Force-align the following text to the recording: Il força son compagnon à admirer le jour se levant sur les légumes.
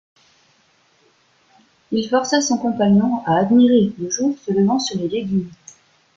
Il 1.91 2.09
força 2.09 2.41
son 2.41 2.57
compagnon 2.57 3.21
à 3.27 3.35
admirer 3.37 3.93
le 3.99 4.09
jour 4.09 4.35
se 4.39 4.51
levant 4.51 4.79
sur 4.79 4.97
les 4.99 5.07
légumes. 5.07 5.51